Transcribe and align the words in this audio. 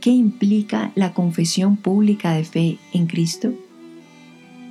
¿Qué 0.00 0.10
implica 0.10 0.92
la 0.94 1.12
confesión 1.12 1.76
pública 1.76 2.32
de 2.32 2.44
fe 2.44 2.78
en 2.92 3.06
Cristo? 3.06 3.52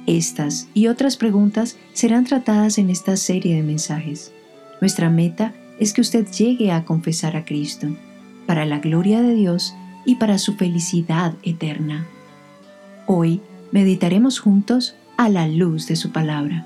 Estas 0.05 0.69
y 0.73 0.87
otras 0.87 1.17
preguntas 1.17 1.77
serán 1.91 2.23
tratadas 2.23 2.77
en 2.77 2.89
esta 2.89 3.17
serie 3.17 3.55
de 3.55 3.63
mensajes. 3.63 4.31
Nuestra 4.79 5.09
meta 5.09 5.53
es 5.79 5.91
que 5.91 5.99
usted 5.99 6.25
llegue 6.31 6.71
a 6.71 6.85
confesar 6.85 7.35
a 7.35 7.43
Cristo, 7.43 7.87
para 8.45 8.65
la 8.65 8.79
gloria 8.79 9.21
de 9.21 9.35
Dios 9.35 9.75
y 10.05 10.15
para 10.15 10.37
su 10.37 10.55
felicidad 10.55 11.33
eterna. 11.43 12.07
Hoy 13.05 13.41
meditaremos 13.73 14.39
juntos 14.39 14.95
a 15.17 15.27
la 15.27 15.47
luz 15.47 15.87
de 15.87 15.97
su 15.97 16.13
palabra. 16.13 16.65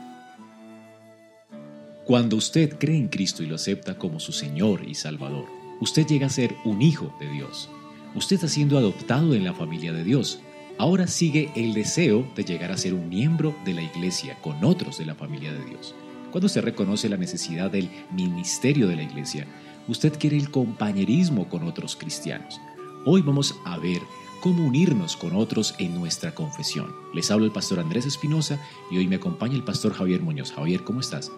Cuando 2.05 2.35
usted 2.35 2.77
cree 2.77 2.97
en 2.97 3.07
Cristo 3.07 3.41
y 3.41 3.47
lo 3.47 3.55
acepta 3.55 3.97
como 3.97 4.19
su 4.19 4.33
Señor 4.33 4.87
y 4.87 4.93
Salvador, 4.93 5.45
usted 5.79 6.05
llega 6.05 6.27
a 6.27 6.29
ser 6.29 6.55
un 6.63 6.83
hijo 6.83 7.11
de 7.19 7.27
Dios. 7.31 7.69
Usted 8.13 8.35
está 8.35 8.49
siendo 8.49 8.77
adoptado 8.77 9.33
en 9.35 9.45
la 9.45 9.53
familia 9.53 9.93
de 9.93 10.03
Dios. 10.03 10.41
Ahora 10.77 11.07
sigue 11.07 11.49
el 11.55 11.73
deseo 11.73 12.27
de 12.35 12.43
llegar 12.43 12.71
a 12.71 12.77
ser 12.77 12.93
un 12.93 13.07
miembro 13.07 13.55
de 13.63 13.73
la 13.73 13.81
iglesia 13.81 14.37
con 14.41 14.65
otros 14.65 14.97
de 14.97 15.05
la 15.05 15.15
familia 15.15 15.53
de 15.53 15.63
Dios. 15.63 15.95
Cuando 16.29 16.47
usted 16.47 16.61
reconoce 16.61 17.07
la 17.07 17.15
necesidad 17.15 17.71
del 17.71 17.89
ministerio 18.11 18.87
de 18.87 18.97
la 18.97 19.03
iglesia, 19.03 19.47
usted 19.87 20.17
quiere 20.19 20.35
el 20.35 20.51
compañerismo 20.51 21.47
con 21.47 21.63
otros 21.63 21.95
cristianos. 21.95 22.59
Hoy 23.05 23.21
vamos 23.21 23.55
a 23.63 23.77
ver 23.77 24.01
cómo 24.41 24.65
unirnos 24.65 25.15
con 25.15 25.33
otros 25.33 25.73
en 25.79 25.95
nuestra 25.95 26.35
confesión. 26.35 26.93
Les 27.13 27.31
hablo 27.31 27.45
el 27.45 27.51
pastor 27.51 27.79
Andrés 27.79 28.05
Espinosa 28.05 28.59
y 28.89 28.97
hoy 28.97 29.07
me 29.07 29.15
acompaña 29.15 29.55
el 29.55 29.63
pastor 29.63 29.93
Javier 29.93 30.21
Muñoz. 30.21 30.51
Javier, 30.51 30.83
¿cómo 30.83 30.99
estás? 30.99 31.31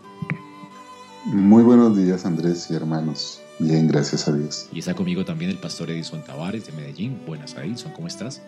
Muy 1.26 1.62
buenos 1.62 1.96
días 1.96 2.26
Andrés 2.26 2.68
y 2.72 2.74
hermanos. 2.74 3.43
Bien, 3.60 3.88
gracias 3.88 4.28
a 4.28 4.36
Dios. 4.36 4.68
Y 4.74 4.80
está 4.80 4.96
conmigo 4.96 5.24
también 5.26 5.52
el 5.52 5.58
pastor 5.58 5.92
Edison 5.92 6.24
Tavares 6.24 6.66
de 6.66 6.72
Medellín. 6.72 7.20
Buenas, 7.26 7.56
Edison, 7.56 7.92
¿cómo 7.92 8.08
estás? 8.08 8.42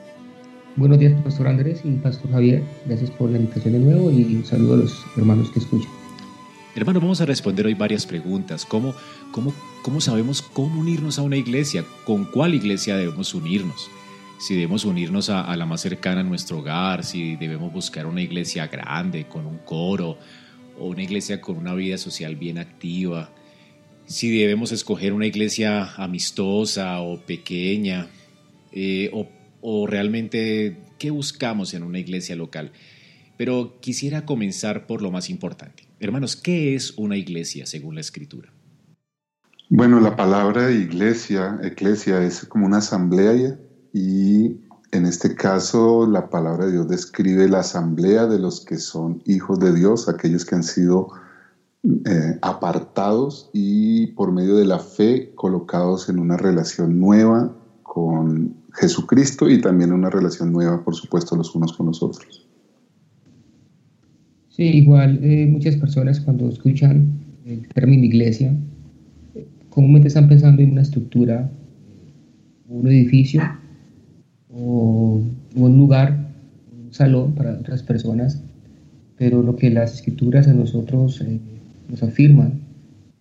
Buenos 0.76 0.98
días, 0.98 1.14
pastor 1.22 1.48
Andrés 1.48 1.82
y 1.84 1.92
pastor 1.92 2.32
Javier. 2.32 2.64
Gracias 2.86 3.12
por 3.12 3.30
la 3.30 3.38
invitación 3.38 3.74
de 3.74 3.80
nuevo 3.80 4.12
y 4.12 4.36
un 4.36 4.46
saludo 4.46 4.74
a 4.74 4.78
los 4.78 5.06
hermanos 5.16 5.52
que 5.52 5.60
escuchan. 5.60 5.92
Hermano, 6.76 7.00
vamos 7.00 7.22
a 7.22 7.26
responder 7.26 7.68
hoy 7.68 7.76
varias 7.76 8.06
preguntas. 8.06 8.66
¿Cómo, 8.66 8.94
cómo, 9.32 9.54
cómo 9.84 10.02
sabemos 10.02 10.42
cómo 10.42 10.82
unirnos 10.82 11.20
a 11.20 11.22
una 11.22 11.38
iglesia? 11.38 11.86
¿Con 12.04 12.26
cuál 12.26 12.56
iglesia 12.56 12.98
debemos 12.98 13.34
unirnos? 13.34 13.90
Si 14.40 14.56
debemos 14.56 14.84
unirnos 14.84 15.30
a, 15.30 15.42
a 15.42 15.56
la 15.56 15.66
más 15.66 15.82
cercana 15.82 16.22
a 16.22 16.24
nuestro 16.24 16.60
hogar, 16.60 17.06
si 17.06 17.36
debemos 17.38 17.72
buscar 17.72 18.08
una 18.08 18.22
iglesia 18.22 18.68
grande, 18.68 19.28
con 19.28 19.46
un 19.46 19.60
coro, 19.60 20.18
o 20.78 20.88
una 20.88 21.04
iglesia 21.04 21.40
con 21.40 21.58
una 21.58 21.74
vida 21.74 21.98
social 21.98 22.36
bien 22.36 22.58
activa, 22.58 23.30
si 24.06 24.38
debemos 24.38 24.72
escoger 24.72 25.14
una 25.14 25.26
iglesia 25.26 25.94
amistosa 25.96 27.02
o 27.02 27.20
pequeña, 27.26 28.08
eh, 28.72 29.10
o, 29.14 29.28
o 29.62 29.88
realmente 29.88 30.78
qué 31.00 31.12
buscamos 31.12 31.74
en 31.74 31.84
una 31.84 32.00
iglesia 32.00 32.36
local. 32.36 32.72
Pero 33.38 33.80
quisiera 33.82 34.26
comenzar 34.26 34.88
por 34.88 35.02
lo 35.02 35.12
más 35.12 35.30
importante. 35.30 35.84
Hermanos, 36.00 36.36
¿qué 36.36 36.76
es 36.76 36.98
una 36.98 37.18
iglesia 37.18 37.66
según 37.66 37.96
la 37.96 38.02
escritura? 38.02 38.54
Bueno, 39.70 40.00
la 40.00 40.16
palabra 40.16 40.72
iglesia, 40.72 41.60
eclesia, 41.64 42.24
es 42.24 42.46
como 42.46 42.68
una 42.68 42.78
asamblea 42.78 43.58
y 43.92 44.58
en 44.92 45.06
este 45.06 45.36
caso 45.36 46.08
la 46.08 46.30
palabra 46.30 46.68
de 46.68 46.74
Dios 46.74 46.88
describe 46.88 47.50
la 47.50 47.60
asamblea 47.60 48.28
de 48.28 48.40
los 48.40 48.64
que 48.64 48.78
son 48.78 49.24
hijos 49.26 49.60
de 49.60 49.74
Dios, 49.74 50.08
aquellos 50.08 50.46
que 50.46 50.56
han 50.56 50.64
sido 50.64 51.10
eh, 52.06 52.40
apartados 52.42 53.50
y 53.54 54.08
por 54.08 54.32
medio 54.32 54.56
de 54.56 54.66
la 54.66 54.80
fe 54.80 55.32
colocados 55.36 56.10
en 56.10 56.20
una 56.20 56.36
relación 56.36 57.00
nueva 57.00 57.56
con 57.84 58.56
Jesucristo 58.74 59.50
y 59.50 59.62
también 59.62 59.94
una 59.94 60.10
relación 60.10 60.52
nueva, 60.52 60.84
por 60.84 60.96
supuesto, 60.96 61.36
los 61.36 61.54
unos 61.54 61.74
con 61.74 61.86
los 61.86 62.02
otros. 62.02 62.48
Sí, 64.50 64.64
igual 64.64 65.20
eh, 65.22 65.48
muchas 65.48 65.76
personas 65.76 66.20
cuando 66.20 66.50
escuchan 66.50 67.08
el 67.46 67.68
término 67.68 68.06
iglesia, 68.06 68.56
comúnmente 69.70 70.08
están 70.08 70.28
pensando 70.28 70.62
en 70.62 70.72
una 70.72 70.82
estructura, 70.82 71.52
un 72.68 72.88
edificio 72.88 73.42
o 74.50 75.22
un 75.56 75.78
lugar, 75.78 76.34
un 76.72 76.94
salón 76.94 77.36
para 77.36 77.60
otras 77.60 77.84
personas, 77.84 78.42
pero 79.18 79.44
lo 79.44 79.56
que 79.56 79.70
las 79.70 79.94
escrituras 79.94 80.48
a 80.48 80.54
nosotros 80.54 81.22
eh, 81.22 81.40
nos 81.90 82.04
afirman 82.04 82.60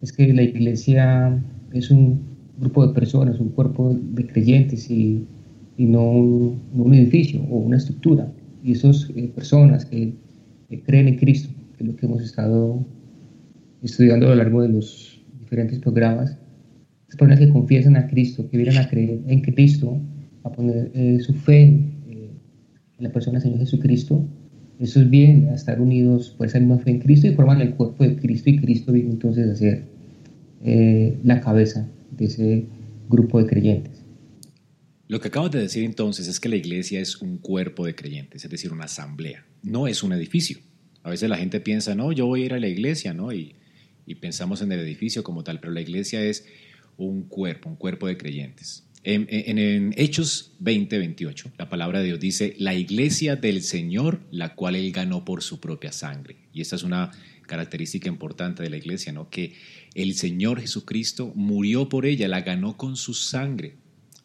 es 0.00 0.12
que 0.12 0.32
la 0.32 0.42
iglesia 0.42 1.42
es 1.72 1.90
un 1.90 2.20
grupo 2.58 2.86
de 2.86 2.94
personas, 2.94 3.40
un 3.40 3.48
cuerpo 3.50 3.94
de 3.94 4.26
creyentes 4.26 4.90
y, 4.90 5.26
y 5.76 5.86
no, 5.86 6.02
un, 6.02 6.60
un, 6.74 6.94
edificio 6.94 7.42
o 7.50 7.56
una 7.56 7.76
estructura. 7.76 8.30
Y 8.62 8.72
esas 8.72 9.10
eh, 9.16 9.30
personas 9.34 9.84
que, 9.84 10.14
que, 10.68 10.82
creen 10.82 11.08
en 11.08 11.16
Cristo, 11.16 11.48
que 11.76 11.84
es 11.84 11.90
lo 11.90 11.96
que 11.96 12.06
hemos 12.06 12.22
estado 12.22 12.84
estudiando 13.82 14.26
a 14.26 14.30
lo 14.30 14.36
largo 14.36 14.62
de 14.62 14.68
los 14.68 15.20
diferentes 15.40 15.78
programas, 15.78 16.36
esas 17.08 17.16
personas 17.18 17.38
que 17.38 17.48
confiesan 17.48 17.96
a 17.96 18.06
Cristo, 18.06 18.48
que 18.48 18.56
vienen 18.56 18.78
a 18.78 18.88
creer 18.88 19.20
en 19.26 19.40
Cristo, 19.40 19.98
a 20.44 20.52
poner 20.52 20.90
eh, 20.94 21.18
su 21.20 21.34
fe 21.34 21.68
eh, 22.08 22.30
en 22.98 23.04
la 23.04 23.10
persona 23.10 23.38
del 23.38 23.42
Señor 23.42 23.58
Jesucristo, 23.60 24.24
eso 24.80 25.00
es 25.00 25.10
bien, 25.10 25.48
estar 25.48 25.80
unidos 25.80 26.30
por 26.30 26.46
esa 26.46 26.58
misma 26.58 26.78
fe 26.78 26.90
en 26.90 27.00
Cristo 27.00 27.26
y 27.26 27.34
forman 27.34 27.60
el 27.60 27.74
cuerpo 27.74 28.04
de 28.04 28.16
Cristo 28.16 28.50
y 28.50 28.58
Cristo 28.58 28.92
viene 28.92 29.10
entonces 29.10 29.48
a 29.48 29.56
ser 29.56 29.84
eh, 30.64 31.18
la 31.22 31.40
cabeza 31.40 31.88
de 32.10 32.24
ese 32.24 32.66
grupo 33.08 33.40
de 33.40 33.46
creyentes. 33.46 34.02
Lo 35.06 35.20
que 35.20 35.28
acabas 35.28 35.50
de 35.50 35.60
decir 35.60 35.84
entonces 35.84 36.26
es 36.26 36.40
que 36.40 36.48
la 36.48 36.56
iglesia 36.56 37.00
es 37.00 37.20
un 37.20 37.38
cuerpo 37.38 37.86
de 37.86 37.94
creyentes, 37.94 38.44
es 38.44 38.50
decir, 38.50 38.72
una 38.72 38.84
asamblea, 38.84 39.44
no 39.62 39.86
es 39.86 40.02
un 40.02 40.12
edificio. 40.12 40.58
A 41.02 41.10
veces 41.10 41.28
la 41.28 41.36
gente 41.36 41.60
piensa, 41.60 41.94
no, 41.94 42.12
yo 42.12 42.26
voy 42.26 42.42
a 42.42 42.46
ir 42.46 42.54
a 42.54 42.60
la 42.60 42.68
iglesia, 42.68 43.12
¿no? 43.12 43.32
Y 43.32 43.54
pensamos 44.20 44.62
en 44.62 44.72
el 44.72 44.80
edificio 44.80 45.22
como 45.22 45.44
tal, 45.44 45.60
pero 45.60 45.72
la 45.72 45.82
iglesia 45.82 46.22
es 46.22 46.46
un 46.96 47.24
cuerpo, 47.24 47.68
un 47.68 47.76
cuerpo 47.76 48.06
de 48.06 48.16
creyentes. 48.16 48.84
En, 49.06 49.92
Hechos 49.98 50.52
20, 50.60 50.98
28, 50.98 51.52
la 51.58 51.68
palabra 51.68 52.00
de 52.00 52.06
Dios 52.06 52.20
dice, 52.20 52.54
la 52.58 52.74
iglesia 52.74 53.36
del 53.36 53.62
Señor, 53.62 54.20
la 54.30 54.54
cual 54.54 54.76
Él 54.76 54.92
ganó 54.92 55.26
por 55.26 55.42
su 55.42 55.60
propia 55.60 55.92
sangre. 55.92 56.36
Y 56.54 56.62
esta 56.62 56.76
es 56.76 56.82
una 56.82 57.10
característica 57.46 58.08
importante 58.08 58.62
de 58.62 58.70
la 58.70 58.78
iglesia, 58.78 59.12
¿no? 59.12 59.28
Que 59.28 59.54
el 59.94 60.14
Señor 60.14 60.60
Jesucristo 60.60 61.32
murió 61.34 61.90
por 61.90 62.06
ella, 62.06 62.28
la 62.28 62.40
ganó 62.40 62.78
con 62.78 62.96
su 62.96 63.12
sangre. 63.12 63.74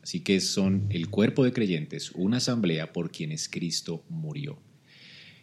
Así 0.02 0.22
que 0.22 0.40
son 0.40 0.88
el 0.90 1.10
cuerpo 1.10 1.44
de 1.44 1.52
creyentes, 1.52 2.12
una 2.12 2.38
asamblea 2.38 2.94
por 2.94 3.12
quienes 3.12 3.50
Cristo 3.50 4.06
murió. 4.08 4.58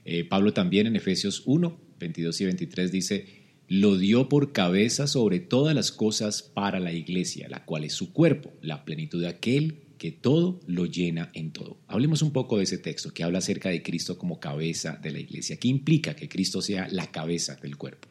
Eh, 0.07 0.25
Pablo 0.25 0.55
también 0.55 0.87
en 0.87 0.97
Efesios 0.97 1.43
1, 1.45 1.79
22 1.99 2.41
y 2.41 2.45
23 2.47 2.91
dice, 2.91 3.46
lo 3.69 3.97
dio 3.97 4.29
por 4.29 4.53
cabeza 4.53 5.07
sobre 5.07 5.41
todas 5.41 5.75
las 5.75 5.91
cosas 5.91 6.43
para 6.43 6.79
la 6.79 6.93
iglesia, 6.93 7.49
la 7.49 7.65
cual 7.65 7.85
es 7.85 7.93
su 7.93 8.13
cuerpo, 8.13 8.53
la 8.63 8.85
plenitud 8.85 9.21
de 9.21 9.29
aquel 9.29 9.83
que 9.99 10.13
todo 10.13 10.61
lo 10.67 10.85
llena 10.85 11.31
en 11.33 11.53
todo. 11.53 11.79
Hablemos 11.89 12.23
un 12.23 12.33
poco 12.33 12.59
de 12.59 12.65
ese 12.65 12.79
texto 12.79 13.13
que 13.13 13.25
habla 13.25 13.39
acerca 13.39 13.71
de 13.71 13.83
Cristo 13.83 14.19
como 14.19 14.39
cabeza 14.39 14.99
de 15.03 15.11
la 15.11 15.19
iglesia. 15.19 15.57
¿Qué 15.57 15.69
implica 15.69 16.15
que 16.15 16.29
Cristo 16.29 16.61
sea 16.61 16.87
la 16.91 17.11
cabeza 17.11 17.57
del 17.57 17.77
cuerpo? 17.77 18.09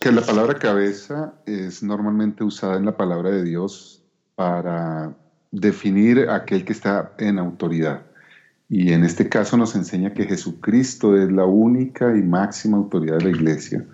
Que 0.00 0.12
la 0.12 0.22
palabra 0.22 0.54
cabeza 0.58 1.34
es 1.46 1.82
normalmente 1.82 2.44
usada 2.44 2.76
en 2.76 2.84
la 2.84 2.96
palabra 2.96 3.30
de 3.30 3.42
Dios 3.42 4.04
para 4.36 5.16
definir 5.50 6.28
aquel 6.28 6.64
que 6.64 6.72
está 6.72 7.14
en 7.18 7.38
autoridad. 7.38 8.06
Y 8.68 8.92
en 8.92 9.02
este 9.02 9.28
caso 9.28 9.56
nos 9.56 9.74
enseña 9.74 10.12
que 10.12 10.26
Jesucristo 10.26 11.16
es 11.16 11.32
la 11.32 11.46
única 11.46 12.14
y 12.16 12.22
máxima 12.22 12.76
autoridad 12.76 13.16
de 13.16 13.24
la 13.24 13.30
iglesia 13.30 13.86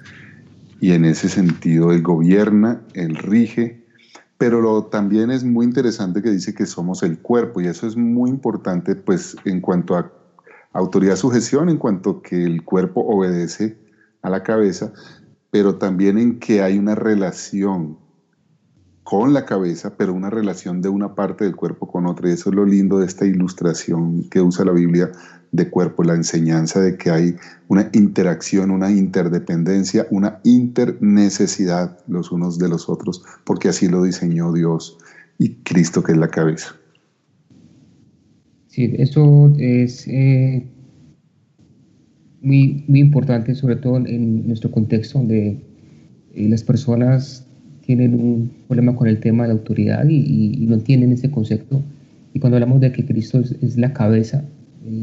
y 0.81 0.93
en 0.93 1.05
ese 1.05 1.29
sentido 1.29 1.93
él 1.93 2.03
gobierna, 2.03 2.83
él 2.95 3.17
rige, 3.17 3.85
pero 4.39 4.61
lo, 4.61 4.85
también 4.85 5.31
es 5.31 5.45
muy 5.45 5.65
interesante 5.65 6.23
que 6.23 6.31
dice 6.31 6.55
que 6.55 6.67
somos 6.67 7.03
el 7.03 7.19
cuerpo 7.19 7.61
y 7.61 7.67
eso 7.67 7.87
es 7.87 7.97
muy 7.97 8.31
importante 8.31 8.95
pues 8.95 9.37
en 9.45 9.61
cuanto 9.61 9.97
a 9.97 10.13
autoridad 10.73 11.17
sujeción, 11.17 11.69
en 11.69 11.79
cuanto 11.79 12.21
que 12.21 12.45
el 12.45 12.65
cuerpo 12.65 13.01
obedece 13.01 13.79
a 14.23 14.31
la 14.31 14.43
cabeza, 14.43 14.93
pero 15.51 15.77
también 15.77 16.19
en 16.19 16.39
que 16.41 16.63
hay 16.63 16.79
una 16.79 16.95
relación 16.95 17.99
con 19.05 19.35
la 19.35 19.45
cabeza, 19.45 19.97
pero 19.97 20.15
una 20.15 20.31
relación 20.31 20.81
de 20.81 20.89
una 20.89 21.15
parte 21.15 21.45
del 21.45 21.55
cuerpo 21.55 21.87
con 21.87 22.07
otra. 22.07 22.29
Y 22.29 22.33
eso 22.33 22.51
es 22.51 22.57
lo 22.57 22.65
lindo 22.65 22.99
de 22.99 23.07
esta 23.07 23.27
ilustración 23.27 24.29
que 24.31 24.41
usa 24.41 24.65
la 24.65 24.73
Biblia 24.73 25.13
de 25.55 25.71
cuerpo, 25.71 26.03
la 26.03 26.15
enseñanza 26.15 26.81
de 26.81 26.97
que 26.97 27.11
hay 27.11 27.37
una 27.69 27.89
interacción, 27.93 28.71
una 28.71 28.91
interdependencia, 28.91 30.07
una 30.11 30.41
internecesidad 30.45 31.99
los 32.09 32.33
unos 32.33 32.59
de 32.59 32.69
los 32.69 32.89
otros, 32.89 33.23
porque 33.45 33.69
así 33.69 33.89
lo 33.89 34.03
diseñó 34.03 34.53
Dios 34.53 34.99
y 35.39 35.51
Cristo 35.63 36.03
que 36.03 36.13
es 36.13 36.19
la 36.19 36.29
cabeza. 36.29 36.75
Sí, 38.67 38.93
eso 38.99 39.55
es 39.57 40.09
eh, 40.09 40.67
muy, 42.43 42.85
muy 42.89 42.99
importante, 42.99 43.55
sobre 43.55 43.77
todo 43.77 43.99
en 43.99 44.49
nuestro 44.49 44.73
contexto, 44.73 45.19
donde 45.19 45.61
eh, 46.35 46.49
las 46.49 46.65
personas 46.65 47.47
tienen 47.87 48.15
un 48.15 48.51
problema 48.67 48.97
con 48.97 49.07
el 49.07 49.21
tema 49.21 49.45
de 49.45 49.49
la 49.49 49.55
autoridad 49.55 50.09
y, 50.09 50.67
no 50.67 50.75
entienden 50.75 51.13
ese 51.13 51.31
concepto. 51.31 51.83
Y 52.33 52.41
cuando 52.41 52.57
hablamos 52.57 52.81
de 52.81 52.91
que 52.91 53.05
Cristo 53.05 53.39
es, 53.39 53.77
la 53.77 53.93
cabeza, 53.93 54.45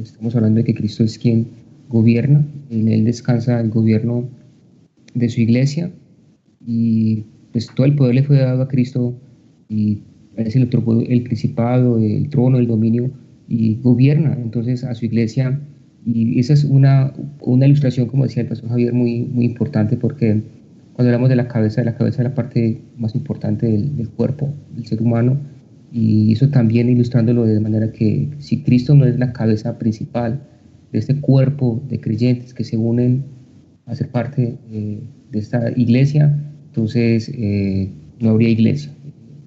estamos 0.03 0.35
hablando 0.35 0.59
de 0.59 0.63
que 0.63 0.75
Cristo 0.75 1.03
es 1.03 1.17
quien 1.17 1.47
gobierna, 1.89 2.45
en 2.69 2.87
Él 2.87 3.05
descansa 3.05 3.59
el 3.59 3.69
gobierno 3.69 4.29
de 5.13 5.29
su 5.29 5.41
iglesia 5.41 5.91
y 6.65 7.25
pues 7.51 7.67
todo 7.75 7.85
el 7.85 7.95
poder 7.95 8.15
le 8.15 8.23
fue 8.23 8.37
dado 8.37 8.61
a 8.61 8.67
Cristo 8.67 9.19
y 9.67 10.03
a 10.37 10.41
ese 10.41 10.59
le 10.59 10.65
otorgó 10.65 11.01
el 11.01 11.23
principado, 11.23 11.97
el 11.97 12.29
trono, 12.29 12.59
el 12.59 12.67
dominio 12.67 13.11
y 13.47 13.75
gobierna 13.81 14.37
entonces 14.41 14.83
a 14.83 14.95
su 14.95 15.05
iglesia. 15.05 15.59
Y 16.05 16.39
esa 16.39 16.53
es 16.53 16.63
una, 16.63 17.13
una 17.41 17.67
ilustración, 17.67 18.07
como 18.07 18.23
decía 18.23 18.43
el 18.43 18.49
pastor 18.49 18.69
Javier, 18.69 18.93
muy, 18.93 19.21
muy 19.21 19.45
importante 19.45 19.97
porque 19.97 20.41
cuando 20.93 21.09
hablamos 21.09 21.29
de 21.29 21.35
la 21.35 21.47
cabeza, 21.47 21.83
la 21.83 21.95
cabeza 21.95 22.21
es 22.21 22.29
la 22.29 22.35
parte 22.35 22.81
más 22.97 23.15
importante 23.15 23.67
del, 23.67 24.09
cuerpo 24.09 24.53
del 24.73 24.85
ser 24.85 25.01
humano 25.01 25.37
y 25.91 26.31
eso 26.31 26.49
también 26.49 26.89
ilustrándolo 26.89 27.45
de 27.45 27.59
manera 27.59 27.91
que 27.91 28.29
si 28.39 28.63
Cristo 28.63 28.95
no 28.95 29.05
es 29.05 29.19
la 29.19 29.33
cabeza 29.33 29.77
principal 29.77 30.41
de 30.91 30.99
este 30.99 31.19
cuerpo 31.19 31.83
de 31.89 31.99
creyentes 31.99 32.53
que 32.53 32.63
se 32.63 32.77
unen 32.77 33.25
a 33.85 33.95
ser 33.95 34.09
parte 34.09 34.57
eh, 34.71 35.01
de 35.31 35.39
esta 35.39 35.71
iglesia, 35.75 36.37
entonces 36.67 37.29
eh, 37.33 37.91
no 38.19 38.29
habría 38.29 38.49
iglesia. 38.49 38.91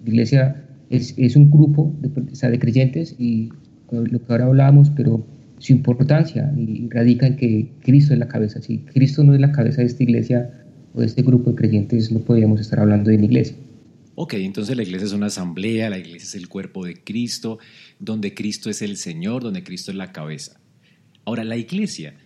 La 0.04 0.10
iglesia 0.10 0.64
es, 0.90 1.14
es 1.16 1.36
un 1.36 1.50
grupo 1.50 1.94
de, 2.00 2.10
de 2.50 2.58
creyentes 2.58 3.14
y 3.18 3.50
lo 3.90 4.18
que 4.18 4.32
ahora 4.32 4.46
hablamos, 4.46 4.90
pero 4.90 5.24
su 5.58 5.72
importancia 5.72 6.52
radica 6.90 7.26
en 7.26 7.36
que 7.36 7.70
Cristo 7.80 8.12
es 8.12 8.18
la 8.18 8.28
cabeza. 8.28 8.60
Si 8.60 8.78
Cristo 8.78 9.24
no 9.24 9.34
es 9.34 9.40
la 9.40 9.52
cabeza 9.52 9.80
de 9.80 9.86
esta 9.86 10.02
iglesia 10.02 10.50
o 10.94 11.00
de 11.00 11.06
este 11.06 11.22
grupo 11.22 11.50
de 11.50 11.56
creyentes, 11.56 12.12
no 12.12 12.20
podríamos 12.20 12.60
estar 12.60 12.80
hablando 12.80 13.10
de 13.10 13.16
una 13.16 13.24
iglesia. 13.26 13.56
Ok, 14.16 14.34
entonces 14.34 14.76
la 14.76 14.82
iglesia 14.84 15.06
es 15.06 15.12
una 15.12 15.26
asamblea, 15.26 15.90
la 15.90 15.98
iglesia 15.98 16.26
es 16.26 16.34
el 16.36 16.48
cuerpo 16.48 16.84
de 16.84 17.02
Cristo, 17.02 17.58
donde 17.98 18.32
Cristo 18.32 18.70
es 18.70 18.80
el 18.80 18.96
Señor, 18.96 19.42
donde 19.42 19.64
Cristo 19.64 19.90
es 19.90 19.96
la 19.96 20.12
cabeza. 20.12 20.60
Ahora, 21.24 21.42
la 21.42 21.56
iglesia, 21.56 22.16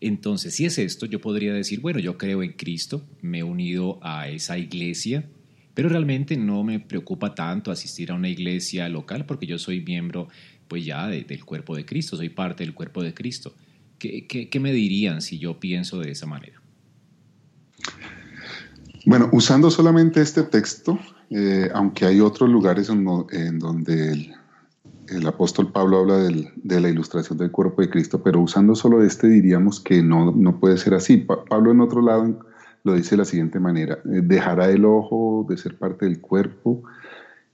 entonces, 0.00 0.54
si 0.54 0.64
es 0.64 0.78
esto, 0.78 1.06
yo 1.06 1.20
podría 1.20 1.52
decir, 1.52 1.80
bueno, 1.80 1.98
yo 1.98 2.16
creo 2.16 2.42
en 2.42 2.52
Cristo, 2.52 3.04
me 3.20 3.38
he 3.38 3.42
unido 3.42 3.98
a 4.02 4.28
esa 4.28 4.56
iglesia, 4.56 5.28
pero 5.74 5.88
realmente 5.88 6.36
no 6.36 6.62
me 6.62 6.78
preocupa 6.80 7.34
tanto 7.34 7.70
asistir 7.70 8.12
a 8.12 8.14
una 8.14 8.28
iglesia 8.28 8.88
local 8.88 9.26
porque 9.26 9.46
yo 9.46 9.58
soy 9.58 9.80
miembro 9.80 10.28
pues 10.68 10.84
ya 10.84 11.08
del 11.08 11.44
cuerpo 11.44 11.76
de 11.76 11.84
Cristo, 11.84 12.16
soy 12.16 12.28
parte 12.28 12.64
del 12.64 12.72
cuerpo 12.72 13.02
de 13.02 13.14
Cristo. 13.14 13.54
¿Qué, 13.98 14.58
me 14.60 14.72
dirían 14.72 15.22
si 15.22 15.38
yo 15.38 15.60
pienso 15.60 15.98
de 15.98 16.12
esa 16.12 16.26
manera? 16.26 16.61
Bueno, 19.04 19.28
usando 19.32 19.70
solamente 19.70 20.20
este 20.20 20.44
texto, 20.44 20.98
eh, 21.30 21.68
aunque 21.74 22.06
hay 22.06 22.20
otros 22.20 22.48
lugares 22.48 22.88
en, 22.88 23.58
donde 23.58 24.32
el, 25.08 25.26
apóstol 25.26 25.72
Pablo 25.72 26.00
habla 26.00 26.18
de 26.18 26.80
la 26.80 26.88
ilustración 26.88 27.36
del 27.38 27.50
cuerpo 27.50 27.82
de 27.82 27.90
Cristo, 27.90 28.22
pero 28.22 28.40
usando 28.40 28.74
solo 28.74 29.02
este 29.02 29.28
diríamos 29.28 29.80
que 29.80 30.02
no, 30.02 30.30
no 30.30 30.60
puede 30.60 30.78
ser 30.78 30.94
así. 30.94 31.16
Pablo 31.16 31.72
en 31.72 31.80
otro 31.80 32.00
lado 32.00 32.46
lo 32.84 32.94
dice 32.94 33.10
de 33.10 33.18
la 33.18 33.24
siguiente 33.24 33.58
manera, 33.58 33.98
eh, 34.04 34.20
dejará 34.22 34.70
el 34.70 34.84
ojo 34.84 35.46
de 35.48 35.56
ser 35.56 35.78
parte 35.78 36.04
del 36.04 36.20
cuerpo 36.20 36.82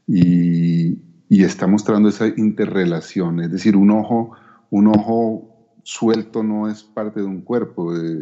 y, 0.06 0.98
y 1.28 1.44
está 1.44 1.66
mostrando 1.66 2.08
esa 2.08 2.26
interrelación, 2.28 3.40
es 3.40 3.52
decir, 3.52 3.76
un 3.76 3.90
ojo, 3.90 4.32
un 4.70 4.88
ojo 4.88 5.57
suelto 5.82 6.42
no 6.42 6.68
es 6.68 6.82
parte 6.82 7.20
de 7.20 7.26
un 7.26 7.40
cuerpo 7.40 7.96
eh, 7.96 8.18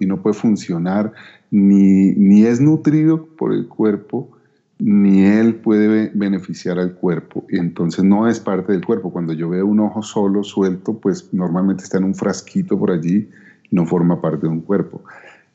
y 0.00 0.06
no 0.06 0.22
puede 0.22 0.34
funcionar, 0.34 1.12
ni, 1.50 2.12
ni, 2.12 2.44
es 2.44 2.60
nutrido 2.60 3.26
por 3.36 3.52
el 3.52 3.68
cuerpo, 3.68 4.30
ni 4.78 5.24
él 5.24 5.56
puede 5.56 6.10
beneficiar 6.14 6.78
al 6.78 6.94
cuerpo, 6.94 7.44
entonces 7.48 8.04
no 8.04 8.28
es 8.28 8.40
parte 8.40 8.72
del 8.72 8.84
cuerpo. 8.84 9.12
Cuando 9.12 9.32
yo 9.32 9.48
veo 9.48 9.66
un 9.66 9.80
ojo 9.80 10.02
solo, 10.02 10.42
suelto, 10.42 10.98
pues 10.98 11.32
normalmente 11.32 11.84
está 11.84 11.98
en 11.98 12.04
un 12.04 12.14
frasquito 12.14 12.78
por 12.78 12.90
allí, 12.90 13.28
no 13.70 13.86
forma 13.86 14.20
parte 14.20 14.46
de 14.46 14.52
un 14.52 14.60
cuerpo. 14.60 15.02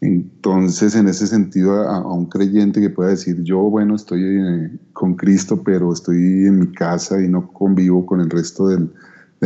Entonces, 0.02 0.96
en 0.96 1.10
ese 1.10 1.28
sentido, 1.28 1.84
a, 1.90 2.14
un 2.14 2.28
creyente 2.28 2.80
que 2.80 2.90
pueda 2.90 3.10
decir, 3.10 3.44
yo, 3.44 3.60
bueno, 3.60 3.96
estoy 3.96 4.24
eh, 4.24 4.72
con 4.94 5.16
Cristo, 5.16 5.62
pero 5.62 5.92
estoy 5.92 6.46
en 6.46 6.60
mi 6.60 6.72
casa 6.72 7.22
y 7.22 7.28
no 7.28 7.52
convivo 7.52 8.06
con 8.06 8.22
el 8.22 8.30
resto 8.30 8.68
del, 8.68 8.90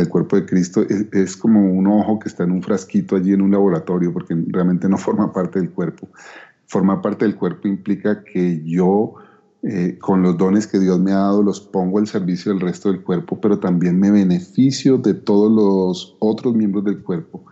cuerpo 0.08 0.36
de 0.36 0.46
Cristo, 0.46 0.84
es, 1.12 1.36
como 1.36 1.72
un 1.72 1.86
ojo 1.86 2.18
que 2.18 2.28
está 2.28 2.44
en 2.44 2.50
un 2.50 2.62
frasquito 2.62 3.16
allí 3.16 3.32
en 3.32 3.42
un 3.42 3.52
laboratorio, 3.52 4.12
porque 4.12 4.36
realmente 4.48 4.88
no 4.88 4.98
forma 4.98 5.32
parte 5.32 5.60
del 5.60 5.70
cuerpo. 5.70 6.08
Formar 6.66 7.00
parte 7.00 7.24
del 7.24 7.36
cuerpo 7.36 7.68
implica 7.68 8.24
que 8.24 8.62
yo, 8.64 9.14
eh, 9.62 9.96
con 10.00 10.22
los 10.22 10.36
dones 10.36 10.66
que 10.66 10.80
Dios 10.80 10.98
me 10.98 11.12
ha 11.12 11.16
dado, 11.16 11.42
los 11.42 11.60
pongo 11.60 11.98
al 11.98 12.06
servicio 12.06 12.52
del 12.52 12.60
resto 12.60 12.90
del 12.90 13.02
cuerpo, 13.02 13.40
pero 13.40 13.58
también 13.58 13.98
me 14.00 14.10
beneficio 14.10 14.98
de 14.98 15.14
todos 15.14 15.52
los 15.52 16.16
otros 16.18 16.54
miembros 16.54 16.84
del 16.84 17.02
cuerpo 17.02 17.44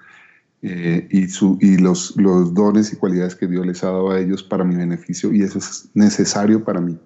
eh, 0.62 1.08
y, 1.10 1.26
su, 1.28 1.58
y 1.60 1.76
los, 1.76 2.16
los 2.16 2.54
dones 2.54 2.92
y 2.92 2.96
cualidades 2.96 3.34
que 3.34 3.48
Dios 3.48 3.66
les 3.66 3.82
ha 3.82 3.88
dado 3.88 4.10
a 4.10 4.20
ellos 4.20 4.42
para 4.42 4.64
mi 4.64 4.76
beneficio 4.76 5.32
y 5.32 5.42
eso 5.42 5.58
es 5.58 5.90
necesario 5.94 6.64
para 6.64 6.80
mí. 6.80 6.96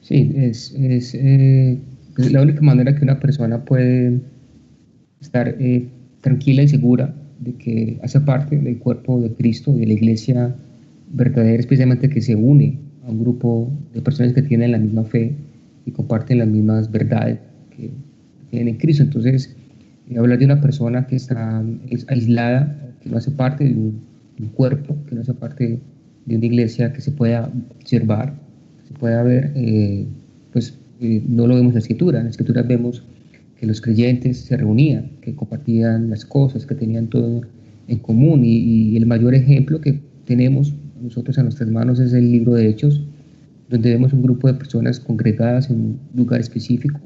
Sí, 0.00 0.32
es, 0.36 0.72
es, 0.78 1.14
eh, 1.14 1.82
la 2.16 2.42
única 2.42 2.60
manera 2.62 2.94
que 2.94 3.04
una 3.04 3.20
persona 3.20 3.64
puede 3.64 4.20
estar 5.20 5.54
eh, 5.58 5.88
tranquila 6.20 6.62
y 6.62 6.68
segura 6.68 7.14
de 7.40 7.52
que 7.54 7.98
hace 8.02 8.20
parte 8.20 8.58
del 8.58 8.78
cuerpo 8.78 9.20
de 9.20 9.32
Cristo, 9.32 9.72
de 9.74 9.86
la 9.86 9.92
iglesia 9.92 10.54
verdadera, 11.12 11.60
especialmente 11.60 12.08
que 12.08 12.20
se 12.20 12.34
une 12.34 12.78
a 13.06 13.10
un 13.10 13.20
grupo 13.20 13.70
de 13.92 14.00
personas 14.00 14.32
que 14.32 14.42
tienen 14.42 14.72
la 14.72 14.78
misma 14.78 15.04
fe 15.04 15.34
y 15.84 15.90
comparten 15.90 16.38
las 16.38 16.48
mismas 16.48 16.90
verdades 16.90 17.38
que 17.76 17.90
tienen 18.50 18.68
en 18.68 18.76
Cristo. 18.76 19.02
Entonces, 19.02 19.54
hablar 20.16 20.38
de 20.38 20.44
una 20.44 20.60
persona 20.60 21.06
que 21.06 21.16
está 21.16 21.62
aislada, 22.08 22.94
que 23.02 23.10
no 23.10 23.18
hace 23.18 23.30
parte 23.30 23.64
de 23.64 23.74
un, 23.74 24.06
cuerpo, 24.54 24.96
que 25.08 25.14
no 25.14 25.22
hace 25.22 25.32
parte 25.32 25.78
de 26.26 26.36
una 26.36 26.44
iglesia 26.44 26.92
que 26.92 27.00
se 27.00 27.10
pueda 27.10 27.50
observar, 27.78 28.34
que 28.80 28.88
se 28.88 28.94
pueda 28.94 29.22
ver, 29.22 29.52
eh, 29.54 30.06
pues 30.52 30.78
eh, 31.00 31.22
no 31.26 31.46
lo 31.46 31.54
vemos 31.54 31.70
en 31.70 31.74
la 31.74 31.80
escritura. 31.80 32.18
En 32.18 32.24
la 32.24 32.30
escritura 32.30 32.62
vemos 32.62 33.02
que 33.58 33.66
los 33.66 33.80
creyentes 33.80 34.38
se 34.38 34.56
reunían, 34.56 35.10
que 35.20 35.34
compartían 35.34 36.10
las 36.10 36.24
cosas, 36.24 36.66
que 36.66 36.74
tenían 36.74 37.08
todo 37.08 37.42
en 37.88 37.98
común. 37.98 38.42
Y, 38.44 38.96
el 38.96 39.06
mayor 39.06 39.34
ejemplo 39.34 39.80
que 39.80 40.00
tenemos 40.24 40.74
nosotros 41.02 41.38
a 41.38 41.42
nuestras 41.42 41.70
manos 41.70 42.00
es 42.00 42.12
el 42.12 42.30
libro 42.30 42.54
de 42.54 42.68
Hechos, 42.68 43.02
donde 43.68 43.90
vemos 43.90 44.12
un 44.12 44.22
grupo 44.22 44.48
de 44.48 44.54
personas 44.54 45.00
congregadas 45.00 45.70
en 45.70 45.76
un 45.76 46.00
lugar 46.14 46.40
específico, 46.40 47.00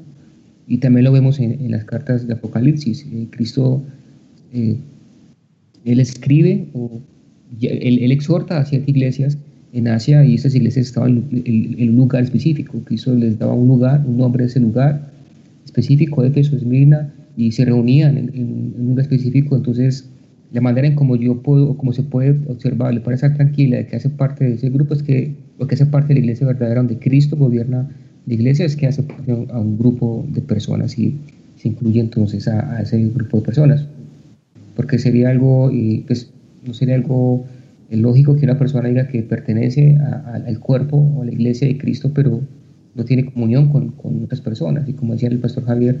y 0.67 0.77
también 0.77 1.03
lo 1.03 1.11
vemos 1.11 1.39
en, 1.39 1.69
las 1.71 1.83
cartas 1.83 2.27
de 2.27 2.33
Apocalipsis. 2.33 3.05
Eh, 3.11 3.27
Cristo, 3.29 3.83
eh, 4.53 4.77
él 5.83 5.99
escribe, 5.99 6.69
o 6.73 7.01
él, 7.61 8.11
exhorta 8.11 8.59
a 8.59 8.65
siete 8.65 8.89
iglesias 8.91 9.37
en 9.73 9.87
Asia 9.87 10.23
y 10.25 10.35
esas 10.35 10.53
iglesias 10.55 10.87
estaban 10.87 11.23
en, 11.31 11.89
un 11.89 11.95
lugar 11.95 12.23
específico. 12.23 12.79
Cristo 12.83 13.15
les 13.15 13.39
daba 13.39 13.53
un 13.53 13.67
lugar, 13.67 14.03
un 14.05 14.17
nombre 14.17 14.43
de 14.43 14.49
ese 14.49 14.59
lugar 14.59 15.09
específico, 15.65 16.23
Éfeso, 16.23 16.55
Esmirna, 16.55 17.13
y 17.37 17.51
se 17.51 17.65
reunían 17.65 18.17
en, 18.17 18.73
un 18.77 18.87
lugar 18.89 19.03
específico. 19.03 19.55
Entonces, 19.55 20.09
la 20.51 20.61
manera 20.61 20.87
en 20.87 20.95
como 20.95 21.15
yo 21.15 21.41
puedo, 21.41 21.71
o 21.71 21.77
como 21.77 21.93
se 21.93 22.03
puede 22.03 22.37
observar, 22.47 23.01
puede 23.01 23.15
estar 23.15 23.33
tranquila 23.35 23.77
de 23.77 23.87
que 23.87 23.95
hace 23.95 24.09
parte 24.09 24.45
de 24.45 24.53
ese 24.55 24.69
grupo, 24.69 24.93
es 24.93 25.03
que 25.03 25.33
lo 25.59 25.67
que 25.67 25.75
hace 25.75 25.85
parte 25.85 26.09
de 26.09 26.15
la 26.15 26.19
iglesia 26.21 26.47
verdadera 26.47 26.81
donde 26.81 26.97
Cristo 26.97 27.37
gobierna 27.37 27.89
la 28.27 28.33
iglesia 28.33 28.65
es 28.65 28.75
que 28.75 28.87
hace 28.87 29.03
parte 29.03 29.31
a 29.31 29.59
un 29.59 29.77
grupo 29.77 30.25
de 30.29 30.41
personas 30.41 30.97
y 30.97 31.17
se 31.57 31.69
incluye 31.69 31.99
entonces 31.99 32.47
a, 32.47 32.81
ese 32.81 33.03
grupo 33.07 33.37
de 33.37 33.45
personas. 33.45 33.85
Porque 34.75 34.99
sería 34.99 35.29
algo, 35.29 35.71
y 35.71 36.03
pues 36.07 36.29
no 36.65 36.73
sería 36.73 36.95
algo 36.95 37.45
lógico 37.99 38.35
que 38.35 38.45
una 38.45 38.57
persona 38.57 38.87
diga 38.87 39.07
que 39.07 39.21
pertenece 39.23 39.97
al 39.97 40.59
cuerpo 40.59 40.97
o 40.97 41.23
a 41.23 41.25
la 41.25 41.31
iglesia 41.31 41.67
de 41.67 41.77
Cristo, 41.77 42.11
pero 42.13 42.41
no 42.95 43.05
tiene 43.05 43.25
comunión 43.25 43.69
con, 43.69 43.91
con, 43.91 44.23
otras 44.23 44.41
personas. 44.41 44.87
Y 44.87 44.93
como 44.93 45.13
decía 45.13 45.29
el 45.29 45.39
pastor 45.39 45.65
Javier, 45.65 45.99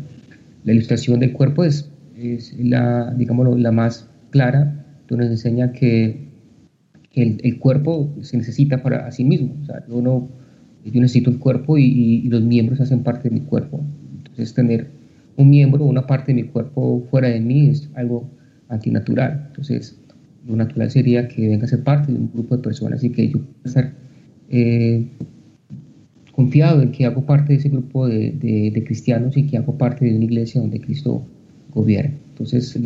la 0.63 0.73
ilustración 0.73 1.19
del 1.19 1.33
cuerpo 1.33 1.63
es, 1.63 1.89
es 2.15 2.53
la, 2.59 3.13
digamos, 3.15 3.59
la 3.59 3.71
más 3.71 4.07
clara, 4.29 4.85
donde 5.07 5.25
nos 5.25 5.31
enseña 5.31 5.71
que, 5.73 6.29
el, 7.13 7.41
el, 7.43 7.59
cuerpo 7.59 8.13
se 8.21 8.37
necesita 8.37 8.81
para 8.81 9.11
sí 9.11 9.25
mismo. 9.25 9.53
O 9.61 9.65
sea, 9.65 9.83
uno 9.89 10.29
Yo 10.85 11.01
necesito 11.01 11.29
el 11.29 11.39
cuerpo 11.39 11.77
y, 11.77 12.21
los 12.29 12.41
miembros 12.41 12.79
hacen 12.79 13.03
parte 13.03 13.29
de 13.29 13.35
mi 13.35 13.41
cuerpo. 13.41 13.81
Entonces 14.17 14.53
tener 14.53 14.87
un 15.35 15.49
miembro 15.49 15.83
o 15.83 15.87
una 15.87 16.07
parte 16.07 16.33
de 16.33 16.41
mi 16.41 16.47
cuerpo 16.47 17.05
fuera 17.11 17.27
de 17.27 17.41
mí 17.41 17.69
es 17.69 17.89
algo 17.95 18.29
antinatural. 18.69 19.45
Entonces 19.47 19.99
lo 20.47 20.55
natural 20.55 20.89
sería 20.89 21.27
que 21.27 21.47
venga 21.47 21.65
a 21.65 21.69
ser 21.69 21.83
parte 21.83 22.11
de 22.11 22.17
un 22.17 22.31
grupo 22.33 22.57
de 22.57 22.63
personas 22.63 23.03
y 23.03 23.11
que 23.11 23.29
yo 23.29 23.39
pueda 23.39 23.65
estar 23.65 23.93
eh, 24.49 25.05
confiado 26.31 26.81
en 26.81 26.91
que 26.91 27.05
hago 27.05 27.25
parte 27.25 27.53
de 27.53 27.59
ese 27.59 27.69
grupo 27.69 28.07
de, 28.07 28.83
cristianos 28.85 29.37
y 29.37 29.45
que 29.45 29.57
hago 29.57 29.77
parte 29.77 30.05
de 30.05 30.15
una 30.15 30.25
iglesia 30.25 30.61
donde 30.61 30.79
Cristo 30.79 31.23
gobierna. 31.73 32.15
Entonces 32.29 32.77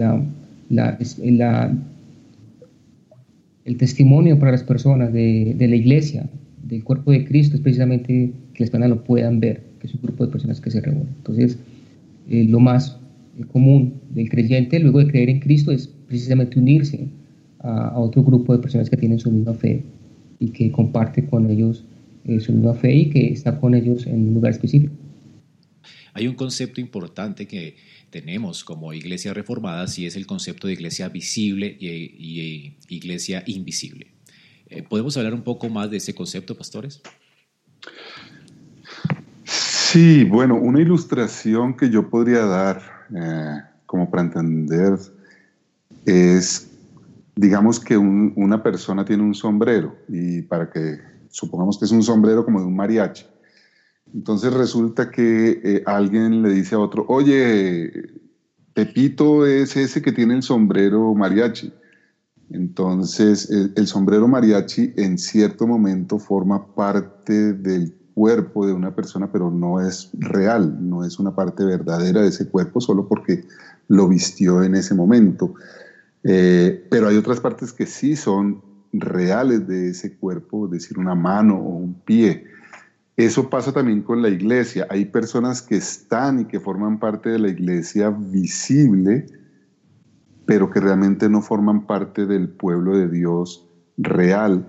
el 3.65 3.77
testimonio 3.77 4.37
para 4.37 4.51
las 4.51 4.63
personas 4.63 5.13
de, 5.13 5.55
la 5.57 5.75
iglesia, 5.75 6.29
del 6.63 6.83
cuerpo 6.83 7.11
de 7.11 7.25
Cristo, 7.25 7.55
es 7.55 7.61
precisamente 7.61 8.31
que 8.53 8.63
las 8.63 8.69
personas 8.69 8.89
lo 8.89 9.03
puedan 9.03 9.39
ver, 9.39 9.63
que 9.79 9.87
es 9.87 9.93
un 9.95 10.01
grupo 10.01 10.25
de 10.25 10.31
personas 10.31 10.59
que 10.59 10.71
se 10.71 10.81
reúnen. 10.81 11.07
Entonces, 11.17 11.57
eh, 12.29 12.45
lo 12.49 12.59
más 12.59 12.97
común 13.51 13.93
del 14.13 14.29
creyente 14.29 14.79
luego 14.79 14.99
de 14.99 15.07
creer 15.07 15.29
en 15.29 15.39
Cristo 15.39 15.71
es 15.71 15.87
precisamente 15.87 16.59
unirse 16.59 17.07
a, 17.65 17.99
otro 17.99 18.23
grupo 18.23 18.53
de 18.53 18.59
personas 18.59 18.89
que 18.89 18.97
tienen 18.97 19.19
su 19.19 19.31
misma 19.31 19.53
fe 19.53 19.83
y 20.39 20.49
que 20.49 20.71
comparte 20.71 21.25
con 21.25 21.49
ellos 21.49 21.83
eh, 22.25 22.39
su 22.39 22.53
misma 22.53 22.73
fe 22.73 22.93
y 22.93 23.09
que 23.09 23.31
está 23.31 23.59
con 23.59 23.75
ellos 23.75 24.05
en 24.07 24.29
un 24.29 24.33
lugar 24.35 24.51
específico. 24.51 24.93
Hay 26.13 26.27
un 26.27 26.35
concepto 26.35 26.79
importante 26.79 27.45
que 27.45 27.75
tenemos 28.09 28.63
como 28.63 28.93
iglesia 28.93 29.33
reformada 29.33 29.85
y 29.97 30.05
es 30.05 30.15
el 30.15 30.25
concepto 30.25 30.67
de 30.67 30.73
iglesia 30.73 31.09
visible 31.09 31.75
y, 31.79 32.75
iglesia 32.87 33.43
invisible. 33.45 34.07
Eh, 34.67 34.81
¿Podemos 34.81 35.17
hablar 35.17 35.33
un 35.33 35.41
poco 35.41 35.69
más 35.69 35.91
de 35.91 35.97
ese 35.97 36.15
concepto, 36.15 36.55
pastores? 36.55 37.01
Sí, 39.43 40.23
bueno, 40.23 40.55
una 40.55 40.81
ilustración 40.81 41.75
que 41.75 41.89
yo 41.89 42.09
podría 42.09 42.45
dar 42.45 42.81
eh, 43.15 43.61
como 43.85 44.09
para 44.09 44.23
entender 44.23 44.97
es, 46.05 46.71
digamos 47.35 47.79
que 47.79 47.97
una 47.97 48.63
persona 48.63 49.03
tiene 49.03 49.23
un 49.23 49.33
sombrero 49.33 49.95
y 50.07 50.41
para 50.43 50.69
que 50.69 50.97
supongamos 51.29 51.77
que 51.77 51.85
es 51.85 51.91
un 51.91 52.03
sombrero 52.03 52.45
como 52.45 52.59
de 52.59 52.65
un 52.65 52.75
mariachi 52.75 53.25
entonces 54.13 54.53
resulta 54.53 55.11
que 55.11 55.59
eh, 55.61 55.83
alguien 55.85 56.41
le 56.41 56.49
dice 56.49 56.75
a 56.75 56.79
otro, 56.79 57.03
oye, 57.07 57.91
Pepito 58.73 59.45
es 59.45 59.75
ese 59.75 60.01
que 60.01 60.13
tiene 60.13 60.35
el 60.35 60.43
sombrero 60.43 61.13
mariachi. 61.13 61.73
Entonces 62.49 63.49
el, 63.49 63.87
sombrero 63.87 64.27
mariachi 64.27 64.93
en 64.95 65.17
cierto 65.17 65.65
momento 65.65 66.19
forma 66.19 66.63
parte 66.75 67.53
del 67.53 67.91
cuerpo 68.13 68.65
de 68.65 68.71
una 68.71 68.91
persona, 68.91 69.29
pero 69.31 69.51
no 69.51 69.81
es 69.81 70.09
real, 70.13 70.77
no 70.79 71.03
es 71.03 71.19
una 71.19 71.35
parte 71.35 71.65
verdadera 71.65 72.21
de 72.21 72.29
ese 72.29 72.47
cuerpo 72.47 72.79
solo 72.79 73.07
porque 73.07 73.43
lo 73.87 74.07
vistió 74.07 74.63
en 74.63 74.75
ese 74.75 74.93
momento. 74.93 75.53
Eh, 76.27 76.87
pero 76.89 77.07
hay 77.07 77.17
otras 77.17 77.39
partes 77.39 77.71
que 77.71 77.85
sí 77.85 78.15
son 78.15 78.63
reales 78.91 79.67
de 79.67 79.89
ese 79.89 80.17
cuerpo, 80.17 80.65
es 80.65 80.71
decir, 80.71 80.97
una 80.97 81.13
mano 81.13 81.55
o 81.55 81.75
un 81.75 81.93
pie. 82.01 82.45
Eso 83.15 83.49
pasa 83.49 83.71
también 83.71 84.01
con 84.01 84.21
la 84.21 84.29
iglesia. 84.29 84.87
Hay 84.89 85.05
personas 85.05 85.61
que 85.61 85.77
están 85.77 86.41
y 86.41 86.45
que 86.45 86.59
forman 86.59 86.99
parte 86.99 87.29
de 87.29 87.39
la 87.39 87.49
iglesia 87.49 88.09
visible, 88.09 89.27
pero 90.45 90.71
que 90.71 90.79
realmente 90.79 91.29
no 91.29 91.41
forman 91.41 91.85
parte 91.85 92.25
del 92.25 92.49
pueblo 92.49 92.97
de 92.97 93.07
Dios 93.07 93.69
real, 93.97 94.65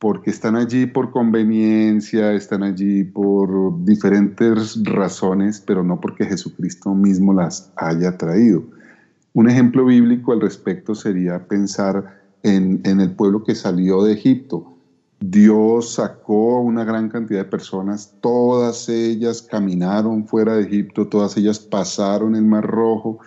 porque 0.00 0.30
están 0.30 0.56
allí 0.56 0.86
por 0.86 1.12
conveniencia, 1.12 2.32
están 2.32 2.64
allí 2.64 3.04
por 3.04 3.84
diferentes 3.84 4.82
razones, 4.82 5.62
pero 5.64 5.84
no 5.84 6.00
porque 6.00 6.24
Jesucristo 6.24 6.94
mismo 6.94 7.32
las 7.32 7.72
haya 7.76 8.18
traído. 8.18 8.64
Un 9.32 9.48
ejemplo 9.48 9.84
bíblico 9.84 10.32
al 10.32 10.40
respecto 10.40 10.94
sería 10.94 11.46
pensar 11.46 12.20
en, 12.42 12.80
el 12.84 13.12
pueblo 13.12 13.44
que 13.44 13.54
salió 13.54 14.02
de 14.02 14.14
Egipto. 14.14 14.76
Dios 15.20 15.94
sacó 15.94 16.56
a 16.56 16.60
una 16.60 16.82
gran 16.84 17.08
cantidad 17.10 17.40
de 17.40 17.50
personas, 17.50 18.14
todas 18.20 18.88
ellas 18.88 19.42
caminaron 19.42 20.26
fuera 20.26 20.54
de 20.54 20.62
Egipto, 20.62 21.06
todas 21.06 21.36
ellas 21.36 21.58
pasaron 21.58 22.34
el 22.34 22.44
Mar 22.44 22.66
Rojo, 22.66 23.18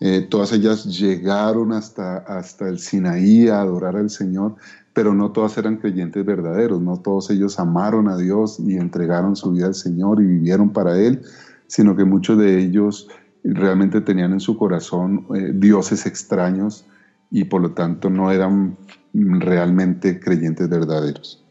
eh, 0.00 0.26
todas 0.28 0.52
ellas 0.52 0.84
llegaron 0.84 1.72
hasta, 1.72 2.18
hasta 2.18 2.68
el 2.68 2.80
Sinaí 2.80 3.48
a 3.48 3.60
adorar 3.60 3.96
al 3.96 4.10
Señor, 4.10 4.56
pero 4.92 5.14
no 5.14 5.30
todas 5.30 5.56
eran 5.56 5.76
creyentes 5.76 6.26
verdaderos, 6.26 6.80
no 6.80 6.96
todos 6.96 7.30
ellos 7.30 7.58
amaron 7.60 8.08
a 8.08 8.16
Dios 8.16 8.58
y 8.58 8.76
entregaron 8.76 9.36
su 9.36 9.52
vida 9.52 9.66
al 9.66 9.76
Señor 9.76 10.20
y 10.20 10.26
vivieron 10.26 10.70
para 10.70 10.98
Él, 10.98 11.22
sino 11.68 11.94
que 11.94 12.04
muchos 12.04 12.36
de 12.36 12.58
ellos 12.58 13.08
realmente 13.44 14.00
tenían 14.00 14.32
en 14.32 14.40
su 14.40 14.56
corazón 14.56 15.26
eh, 15.34 15.52
dioses 15.54 16.06
extraños 16.06 16.84
y 17.30 17.44
por 17.44 17.62
lo 17.62 17.72
tanto 17.72 18.10
no 18.10 18.30
eran 18.30 18.76
realmente 19.12 20.20
creyentes 20.20 20.68
verdaderos. 20.68 21.44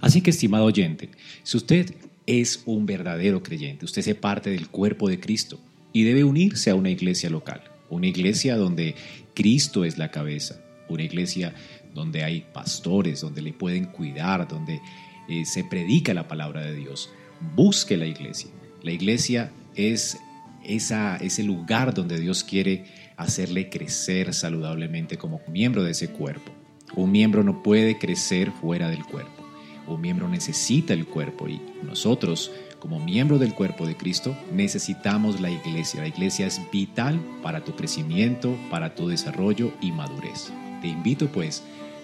Así 0.00 0.22
que, 0.22 0.30
estimado 0.30 0.64
oyente, 0.64 1.10
si 1.42 1.56
usted 1.56 1.94
es 2.26 2.62
un 2.66 2.86
verdadero 2.86 3.42
creyente, 3.42 3.84
usted 3.84 4.06
es 4.06 4.14
parte 4.14 4.50
del 4.50 4.68
cuerpo 4.68 5.08
de 5.08 5.20
Cristo 5.20 5.58
y 5.92 6.04
debe 6.04 6.24
unirse 6.24 6.70
a 6.70 6.74
una 6.74 6.90
iglesia 6.90 7.28
local, 7.28 7.62
una 7.90 8.06
iglesia 8.06 8.56
donde 8.56 8.94
Cristo 9.34 9.84
es 9.84 9.98
la 9.98 10.10
cabeza, 10.10 10.60
una 10.88 11.02
iglesia 11.02 11.54
donde 11.94 12.24
hay 12.24 12.46
pastores, 12.52 13.20
donde 13.20 13.42
le 13.42 13.52
pueden 13.52 13.86
cuidar, 13.86 14.48
donde 14.48 14.80
eh, 15.28 15.44
se 15.44 15.64
predica 15.64 16.14
la 16.14 16.28
palabra 16.28 16.62
de 16.62 16.74
Dios. 16.74 17.10
Busque 17.54 17.96
la 17.96 18.06
iglesia. 18.06 18.50
La 18.82 18.92
iglesia 18.92 19.50
es 19.74 20.18
esa, 20.64 21.16
ese 21.16 21.42
lugar 21.42 21.94
donde 21.94 22.18
Dios 22.18 22.44
quiere 22.44 22.84
hacerle 23.16 23.68
crecer 23.68 24.32
saludablemente 24.34 25.18
como 25.18 25.40
miembro 25.48 25.82
de 25.82 25.92
ese 25.92 26.08
cuerpo. 26.08 26.52
Un 26.94 27.12
miembro 27.12 27.44
no 27.44 27.62
puede 27.62 27.98
crecer 27.98 28.50
fuera 28.50 28.88
del 28.88 29.04
cuerpo. 29.04 29.46
Un 29.86 30.00
miembro 30.00 30.28
necesita 30.28 30.92
el 30.92 31.06
cuerpo 31.06 31.48
y 31.48 31.60
nosotros, 31.82 32.52
como 32.78 33.00
miembro 33.00 33.38
del 33.38 33.54
cuerpo 33.54 33.86
de 33.86 33.96
Cristo, 33.96 34.36
necesitamos 34.52 35.40
la 35.40 35.50
iglesia. 35.50 36.00
La 36.00 36.08
iglesia 36.08 36.46
es 36.46 36.60
vital 36.72 37.20
para 37.42 37.64
tu 37.64 37.74
crecimiento, 37.74 38.56
para 38.70 38.94
tu 38.94 39.08
desarrollo 39.08 39.72
y 39.80 39.92
madurez. 39.92 40.52
Te 40.80 40.88
invito 40.88 41.26
pues 41.28 41.62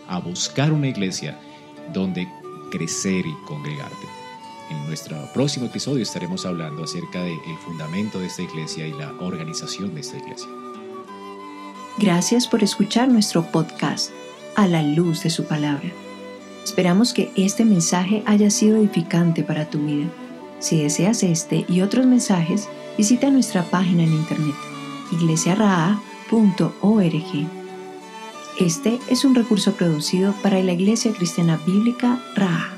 a 0.08 0.18
buscar 0.18 0.72
una 0.72 0.88
iglesia 0.88 1.38
donde 1.92 2.28
crecer 2.70 3.24
y 3.26 3.34
congregarte. 3.46 4.25
En 4.70 4.84
nuestro 4.86 5.16
próximo 5.32 5.66
episodio 5.66 6.02
estaremos 6.02 6.44
hablando 6.44 6.84
acerca 6.84 7.22
del 7.22 7.38
fundamento 7.64 8.18
de 8.18 8.26
esta 8.26 8.42
iglesia 8.42 8.86
y 8.86 8.92
la 8.92 9.12
organización 9.20 9.94
de 9.94 10.00
esta 10.00 10.16
iglesia. 10.16 10.48
Gracias 11.98 12.48
por 12.48 12.62
escuchar 12.62 13.08
nuestro 13.08 13.50
podcast 13.50 14.10
a 14.56 14.66
la 14.66 14.82
luz 14.82 15.22
de 15.22 15.30
su 15.30 15.44
palabra. 15.44 15.90
Esperamos 16.64 17.14
que 17.14 17.30
este 17.36 17.64
mensaje 17.64 18.22
haya 18.26 18.50
sido 18.50 18.76
edificante 18.76 19.44
para 19.44 19.70
tu 19.70 19.78
vida. 19.78 20.08
Si 20.58 20.82
deseas 20.82 21.22
este 21.22 21.64
y 21.68 21.82
otros 21.82 22.06
mensajes, 22.06 22.68
visita 22.98 23.30
nuestra 23.30 23.62
página 23.62 24.02
en 24.02 24.12
internet 24.12 24.54
iglesiaraa.org. 25.12 27.46
Este 28.58 28.98
es 29.08 29.24
un 29.24 29.34
recurso 29.34 29.72
producido 29.72 30.34
para 30.42 30.62
la 30.62 30.72
Iglesia 30.72 31.12
Cristiana 31.12 31.60
Bíblica 31.66 32.18
Raha. 32.34 32.75